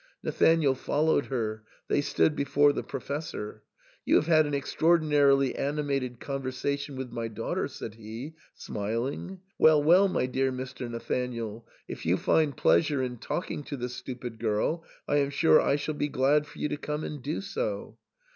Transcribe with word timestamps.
Nathanael 0.23 0.73
followed 0.73 1.27
her; 1.27 1.63
they 1.87 2.01
stood 2.01 2.35
before 2.35 2.73
the 2.73 2.81
Professor." 2.81 3.61
You 4.03 4.15
have 4.15 4.25
had 4.25 4.47
an 4.47 4.55
extraordinarily 4.55 5.53
animated 5.55 6.19
conversation 6.19 6.95
with 6.95 7.11
my 7.11 7.27
daughter," 7.27 7.67
said 7.67 7.93
he, 7.93 8.33
smiling;" 8.55 9.41
well, 9.59 9.83
well, 9.83 10.07
my 10.07 10.25
dear 10.25 10.51
Mr. 10.51 10.89
Nathanael, 10.89 11.67
if 11.87 12.03
you 12.03 12.17
find 12.17 12.57
pleas 12.57 12.89
ure 12.89 13.03
in 13.03 13.17
talking 13.19 13.61
to 13.65 13.77
the 13.77 13.89
stupid 13.89 14.39
girl, 14.39 14.83
I 15.07 15.17
am 15.17 15.29
sure 15.29 15.61
I 15.61 15.75
shall 15.75 15.93
be 15.93 16.07
glad 16.07 16.47
for 16.47 16.57
you 16.57 16.67
to 16.69 16.77
come 16.77 17.03
and 17.03 17.21
do 17.21 17.39
so." 17.39 17.99